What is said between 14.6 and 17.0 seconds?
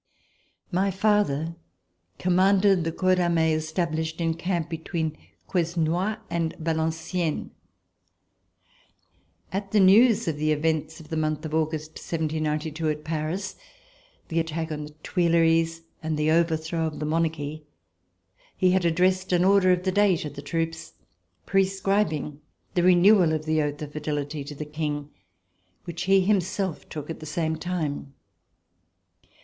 on the Tuileries and the overthrow of